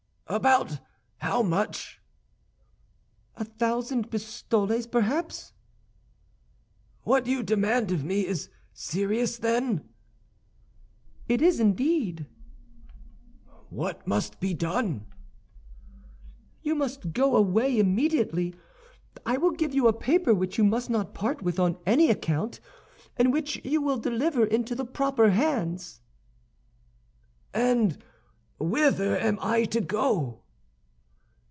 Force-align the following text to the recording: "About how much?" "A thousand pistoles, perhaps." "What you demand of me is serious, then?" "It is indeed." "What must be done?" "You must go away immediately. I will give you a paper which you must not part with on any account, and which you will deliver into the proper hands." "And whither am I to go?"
"About 0.27 0.79
how 1.17 1.43
much?" 1.43 1.99
"A 3.35 3.43
thousand 3.43 4.09
pistoles, 4.09 4.87
perhaps." 4.87 5.51
"What 7.03 7.27
you 7.27 7.43
demand 7.43 7.91
of 7.91 8.05
me 8.05 8.25
is 8.25 8.49
serious, 8.71 9.37
then?" 9.39 9.89
"It 11.27 11.41
is 11.41 11.59
indeed." 11.59 12.27
"What 13.69 14.07
must 14.07 14.39
be 14.39 14.53
done?" 14.53 15.05
"You 16.61 16.75
must 16.75 17.11
go 17.11 17.35
away 17.35 17.77
immediately. 17.77 18.55
I 19.25 19.35
will 19.35 19.51
give 19.51 19.75
you 19.75 19.89
a 19.89 19.91
paper 19.91 20.33
which 20.33 20.57
you 20.57 20.63
must 20.63 20.89
not 20.89 21.13
part 21.13 21.41
with 21.41 21.59
on 21.59 21.77
any 21.85 22.09
account, 22.09 22.61
and 23.17 23.33
which 23.33 23.59
you 23.65 23.81
will 23.81 23.97
deliver 23.97 24.45
into 24.45 24.75
the 24.75 24.85
proper 24.85 25.31
hands." 25.31 25.99
"And 27.53 28.01
whither 28.63 29.17
am 29.17 29.39
I 29.41 29.63
to 29.63 29.81
go?" 29.81 30.37